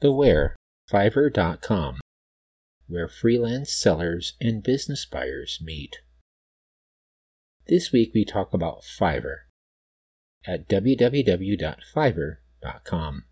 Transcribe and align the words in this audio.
The 0.00 0.10
Where, 0.10 0.56
Fiverr.com, 0.90 2.00
where 2.88 3.06
freelance 3.06 3.70
sellers 3.70 4.32
and 4.40 4.62
business 4.62 5.04
buyers 5.04 5.60
meet. 5.62 5.98
This 7.66 7.92
week 7.92 8.12
we 8.14 8.24
talk 8.24 8.54
about 8.54 8.80
Fiverr 8.80 9.40
at 10.46 10.70
www.fiverr.com. 10.70 13.24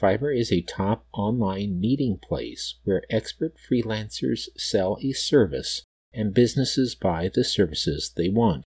Fiverr 0.00 0.34
is 0.34 0.50
a 0.50 0.62
top 0.62 1.06
online 1.12 1.78
meeting 1.78 2.18
place 2.22 2.76
where 2.84 3.02
expert 3.10 3.56
freelancers 3.70 4.48
sell 4.56 4.96
a 5.02 5.12
service 5.12 5.82
and 6.14 6.32
businesses 6.32 6.94
buy 6.94 7.28
the 7.28 7.44
services 7.44 8.10
they 8.16 8.30
want. 8.30 8.64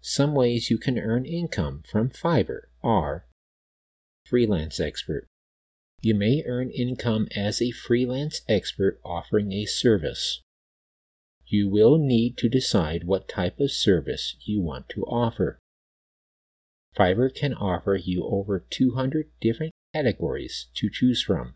Some 0.00 0.36
ways 0.36 0.70
you 0.70 0.78
can 0.78 1.00
earn 1.00 1.26
income 1.26 1.82
from 1.90 2.10
Fiverr 2.10 2.66
are 2.84 3.26
Freelance 4.24 4.78
Expert. 4.78 5.26
You 6.02 6.14
may 6.16 6.42
earn 6.44 6.70
income 6.70 7.28
as 7.36 7.62
a 7.62 7.70
freelance 7.70 8.40
expert 8.48 8.98
offering 9.04 9.52
a 9.52 9.66
service. 9.66 10.42
You 11.46 11.68
will 11.68 11.96
need 11.96 12.36
to 12.38 12.48
decide 12.48 13.04
what 13.04 13.28
type 13.28 13.60
of 13.60 13.70
service 13.70 14.34
you 14.44 14.60
want 14.60 14.88
to 14.90 15.04
offer. 15.04 15.60
Fiverr 16.98 17.32
can 17.32 17.54
offer 17.54 17.94
you 17.94 18.24
over 18.24 18.66
200 18.68 19.30
different 19.40 19.70
categories 19.94 20.66
to 20.74 20.90
choose 20.90 21.22
from. 21.22 21.54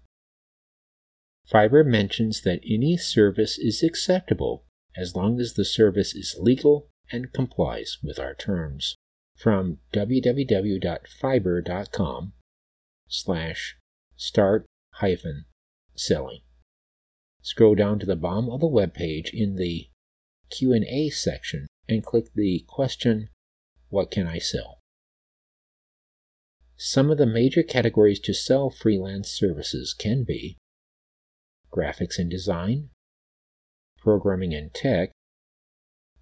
Fiverr 1.52 1.84
mentions 1.84 2.42
that 2.42 2.60
any 2.64 2.96
service 2.96 3.58
is 3.58 3.82
acceptable 3.82 4.64
as 4.96 5.16
long 5.16 5.40
as 5.40 5.54
the 5.54 5.64
service 5.64 6.14
is 6.14 6.36
legal 6.38 6.86
and 7.10 7.32
complies 7.32 7.98
with 8.00 8.20
our 8.20 8.34
terms. 8.34 8.94
From 9.36 9.78
www.fiverr.com 9.92 12.32
slash 13.08 13.76
start 14.16 14.66
hyphen 14.94 15.44
selling. 15.94 16.40
Scroll 17.42 17.74
down 17.74 17.98
to 17.98 18.06
the 18.06 18.16
bottom 18.16 18.50
of 18.50 18.60
the 18.60 18.66
web 18.66 18.94
page 18.94 19.30
in 19.32 19.56
the 19.56 19.88
Q&A 20.50 21.10
section 21.10 21.66
and 21.88 22.04
click 22.04 22.32
the 22.34 22.64
question, 22.68 23.28
What 23.88 24.10
can 24.10 24.26
I 24.26 24.38
sell? 24.38 24.78
Some 26.76 27.10
of 27.10 27.18
the 27.18 27.26
major 27.26 27.62
categories 27.62 28.20
to 28.20 28.34
sell 28.34 28.68
freelance 28.68 29.30
services 29.30 29.94
can 29.94 30.24
be 30.24 30.58
graphics 31.72 32.18
and 32.18 32.30
design, 32.30 32.90
programming 33.98 34.54
and 34.54 34.72
tech, 34.74 35.10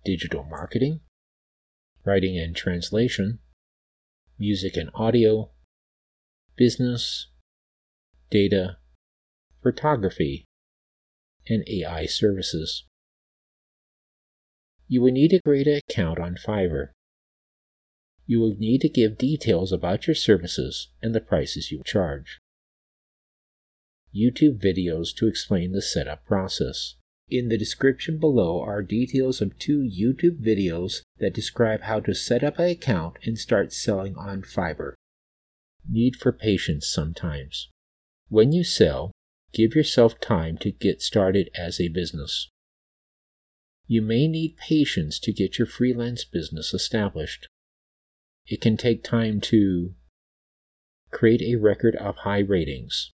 digital 0.04 0.44
marketing, 0.44 1.00
writing 2.04 2.38
and 2.38 2.54
translation, 2.54 3.38
music 4.38 4.76
and 4.76 4.90
audio, 4.94 5.50
business, 6.56 7.28
data, 8.30 8.78
photography, 9.62 10.44
and 11.48 11.64
AI 11.68 12.06
services. 12.06 12.84
You 14.86 15.02
will 15.02 15.12
need 15.12 15.28
to 15.28 15.40
create 15.44 15.66
an 15.66 15.80
account 15.88 16.18
on 16.18 16.36
Fiverr. 16.36 16.88
You 18.26 18.40
will 18.40 18.56
need 18.58 18.80
to 18.82 18.88
give 18.88 19.18
details 19.18 19.72
about 19.72 20.06
your 20.06 20.14
services 20.14 20.88
and 21.02 21.14
the 21.14 21.20
prices 21.20 21.70
you 21.70 21.82
charge. 21.84 22.38
YouTube 24.14 24.62
videos 24.62 25.14
to 25.16 25.26
explain 25.26 25.72
the 25.72 25.82
setup 25.82 26.24
process. 26.24 26.94
In 27.28 27.48
the 27.48 27.58
description 27.58 28.18
below 28.18 28.60
are 28.62 28.82
details 28.82 29.40
of 29.40 29.58
two 29.58 29.80
YouTube 29.80 30.44
videos 30.44 31.00
that 31.18 31.34
describe 31.34 31.82
how 31.82 32.00
to 32.00 32.14
set 32.14 32.44
up 32.44 32.58
an 32.58 32.68
account 32.68 33.16
and 33.24 33.38
start 33.38 33.72
selling 33.72 34.14
on 34.16 34.42
Fiverr. 34.42 34.92
Need 35.88 36.16
for 36.16 36.32
patience 36.32 36.86
sometimes. 36.86 37.70
When 38.28 38.52
you 38.52 38.64
sell, 38.64 39.12
give 39.52 39.74
yourself 39.74 40.20
time 40.20 40.58
to 40.58 40.70
get 40.70 41.02
started 41.02 41.50
as 41.56 41.80
a 41.80 41.88
business. 41.88 42.48
You 43.86 44.02
may 44.02 44.26
need 44.26 44.56
patience 44.56 45.18
to 45.20 45.32
get 45.32 45.58
your 45.58 45.66
freelance 45.66 46.24
business 46.24 46.72
established. 46.72 47.48
It 48.46 48.60
can 48.60 48.76
take 48.76 49.04
time 49.04 49.40
to 49.42 49.94
create 51.10 51.42
a 51.42 51.56
record 51.56 51.96
of 51.96 52.16
high 52.16 52.40
ratings. 52.40 53.10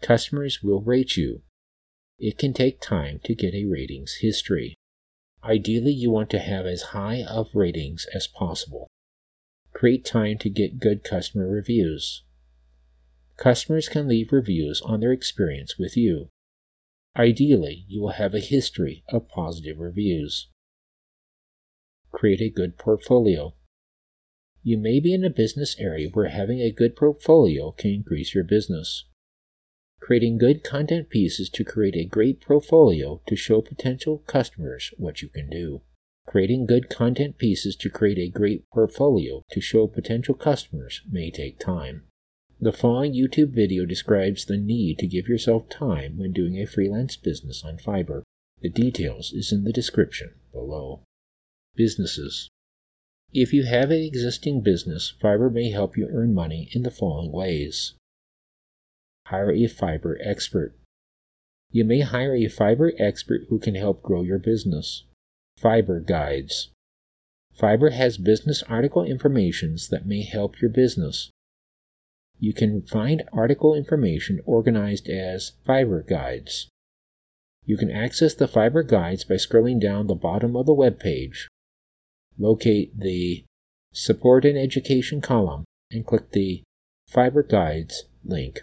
Customers 0.00 0.60
will 0.62 0.82
rate 0.82 1.16
you 1.16 1.42
it 2.18 2.38
can 2.38 2.52
take 2.52 2.80
time 2.80 3.20
to 3.24 3.34
get 3.34 3.54
a 3.54 3.64
ratings 3.64 4.18
history. 4.20 4.76
Ideally, 5.42 5.92
you 5.92 6.10
want 6.10 6.30
to 6.30 6.38
have 6.38 6.64
as 6.64 6.94
high 6.96 7.22
of 7.22 7.48
ratings 7.54 8.06
as 8.14 8.26
possible. 8.26 8.86
Create 9.72 10.04
time 10.04 10.38
to 10.38 10.48
get 10.48 10.78
good 10.78 11.02
customer 11.02 11.48
reviews. 11.48 12.22
Customers 13.36 13.88
can 13.88 14.08
leave 14.08 14.32
reviews 14.32 14.80
on 14.82 15.00
their 15.00 15.12
experience 15.12 15.76
with 15.78 15.96
you. 15.96 16.28
Ideally, 17.16 17.84
you 17.88 18.00
will 18.00 18.12
have 18.12 18.34
a 18.34 18.40
history 18.40 19.04
of 19.08 19.28
positive 19.28 19.78
reviews. 19.78 20.48
Create 22.12 22.40
a 22.40 22.50
good 22.50 22.78
portfolio. 22.78 23.54
You 24.62 24.78
may 24.78 25.00
be 25.00 25.12
in 25.12 25.24
a 25.24 25.30
business 25.30 25.76
area 25.78 26.08
where 26.12 26.28
having 26.28 26.60
a 26.60 26.72
good 26.72 26.96
portfolio 26.96 27.72
can 27.72 27.90
increase 27.90 28.34
your 28.34 28.44
business 28.44 29.04
creating 30.04 30.36
good 30.36 30.62
content 30.62 31.08
pieces 31.08 31.48
to 31.48 31.64
create 31.64 31.96
a 31.96 32.04
great 32.04 32.38
portfolio 32.38 33.22
to 33.26 33.34
show 33.34 33.62
potential 33.62 34.22
customers 34.26 34.90
what 34.98 35.22
you 35.22 35.28
can 35.30 35.48
do. 35.48 35.80
Creating 36.26 36.66
good 36.66 36.90
content 36.90 37.38
pieces 37.38 37.74
to 37.74 37.88
create 37.88 38.18
a 38.18 38.28
great 38.28 38.68
portfolio 38.70 39.40
to 39.50 39.62
show 39.62 39.86
potential 39.86 40.34
customers 40.34 41.00
may 41.10 41.30
take 41.30 41.58
time. 41.58 42.02
The 42.60 42.72
following 42.72 43.12
YouTube 43.12 43.50
video 43.50 43.84
describes 43.84 44.44
the 44.44 44.56
need 44.56 44.98
to 44.98 45.06
give 45.06 45.28
yourself 45.28 45.68
time 45.68 46.16
when 46.16 46.32
doing 46.32 46.56
a 46.56 46.66
freelance 46.66 47.16
business 47.16 47.64
on 47.64 47.78
Fiverr. 47.78 48.22
The 48.62 48.70
details 48.70 49.32
is 49.32 49.52
in 49.52 49.64
the 49.64 49.72
description 49.72 50.34
below. 50.52 51.02
Businesses. 51.74 52.48
If 53.32 53.52
you 53.52 53.64
have 53.64 53.90
an 53.90 54.00
existing 54.00 54.62
business, 54.62 55.12
Fiverr 55.20 55.52
may 55.52 55.70
help 55.70 55.96
you 55.96 56.08
earn 56.10 56.32
money 56.32 56.68
in 56.72 56.84
the 56.84 56.92
following 56.92 57.32
ways. 57.32 57.94
Hire 59.26 59.50
a 59.50 59.64
Fiverr 59.64 60.16
expert. 60.24 60.76
You 61.72 61.84
may 61.84 62.00
hire 62.00 62.34
a 62.34 62.44
Fiverr 62.44 62.92
expert 63.00 63.42
who 63.48 63.58
can 63.58 63.74
help 63.74 64.00
grow 64.00 64.22
your 64.22 64.38
business. 64.38 65.02
Fiverr 65.60 66.06
guides. 66.06 66.70
Fiverr 67.58 67.92
has 67.92 68.16
business 68.16 68.62
article 68.68 69.02
informations 69.02 69.88
that 69.88 70.06
may 70.06 70.22
help 70.22 70.60
your 70.60 70.70
business. 70.70 71.30
You 72.44 72.52
can 72.52 72.82
find 72.82 73.22
article 73.32 73.74
information 73.74 74.42
organized 74.44 75.08
as 75.08 75.52
Fiverr 75.66 76.06
guides. 76.06 76.68
You 77.64 77.78
can 77.78 77.90
access 77.90 78.34
the 78.34 78.46
Fiverr 78.46 78.86
guides 78.86 79.24
by 79.24 79.36
scrolling 79.36 79.80
down 79.80 80.08
the 80.08 80.14
bottom 80.14 80.54
of 80.54 80.66
the 80.66 80.74
web 80.74 81.00
page. 81.00 81.48
Locate 82.38 83.00
the 83.00 83.46
Support 83.94 84.44
and 84.44 84.58
Education 84.58 85.22
column 85.22 85.64
and 85.90 86.06
click 86.06 86.32
the 86.32 86.62
Fiverr 87.10 87.48
Guides 87.48 88.04
link. 88.22 88.60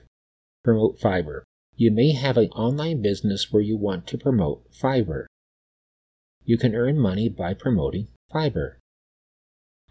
Promote 0.63 0.99
Fiverr. 0.99 1.41
You 1.75 1.89
may 1.89 2.11
have 2.11 2.37
an 2.37 2.49
online 2.49 3.01
business 3.01 3.51
where 3.51 3.63
you 3.63 3.77
want 3.77 4.05
to 4.07 4.17
promote 4.19 4.71
Fiverr. 4.71 5.25
You 6.43 6.59
can 6.59 6.75
earn 6.75 6.99
money 6.99 7.29
by 7.29 7.55
promoting 7.55 8.09
Fiverr. 8.31 8.75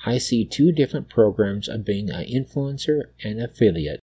I 0.04 0.18
see 0.18 0.44
two 0.46 0.72
different 0.72 1.08
programs 1.08 1.68
of 1.68 1.84
being 1.84 2.10
an 2.10 2.24
influencer 2.24 3.10
and 3.22 3.40
affiliate. 3.40 4.00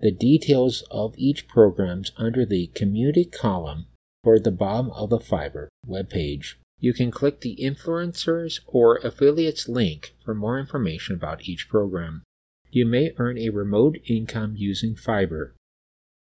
The 0.00 0.10
details 0.10 0.82
of 0.90 1.14
each 1.16 1.48
programs 1.48 2.12
under 2.18 2.44
the 2.44 2.66
community 2.68 3.24
column 3.24 3.86
toward 4.22 4.44
the 4.44 4.50
bottom 4.50 4.90
of 4.90 5.10
the 5.10 5.18
Fiverr 5.18 5.68
webpage. 5.88 6.54
You 6.78 6.92
can 6.92 7.10
click 7.10 7.40
the 7.40 7.56
influencers 7.56 8.60
or 8.66 8.98
affiliates 8.98 9.68
link 9.68 10.14
for 10.22 10.34
more 10.34 10.58
information 10.58 11.14
about 11.14 11.48
each 11.48 11.68
program. 11.68 12.22
You 12.70 12.84
may 12.84 13.12
earn 13.16 13.38
a 13.38 13.50
remote 13.50 13.96
income 14.06 14.54
using 14.56 14.94
Fiverr. 14.94 15.52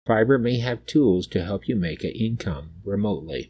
Fiverr 0.07 0.39
may 0.39 0.59
have 0.59 0.85
tools 0.85 1.25
to 1.27 1.43
help 1.43 1.67
you 1.67 1.75
make 1.75 2.03
an 2.03 2.11
income 2.11 2.71
remotely. 2.83 3.49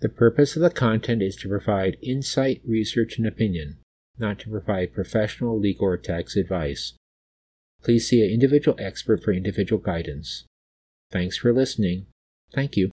The 0.00 0.08
purpose 0.10 0.56
of 0.56 0.62
the 0.62 0.70
content 0.70 1.22
is 1.22 1.36
to 1.36 1.48
provide 1.48 1.96
insight, 2.02 2.60
research, 2.66 3.16
and 3.16 3.26
opinion, 3.26 3.78
not 4.18 4.38
to 4.40 4.50
provide 4.50 4.94
professional 4.94 5.58
legal 5.58 5.86
or 5.86 5.96
tax 5.96 6.36
advice. 6.36 6.94
Please 7.82 8.08
see 8.08 8.22
an 8.24 8.30
individual 8.30 8.76
expert 8.80 9.22
for 9.22 9.32
individual 9.32 9.80
guidance. 9.80 10.44
Thanks 11.10 11.38
for 11.38 11.52
listening. 11.52 12.06
Thank 12.52 12.76
you. 12.76 12.90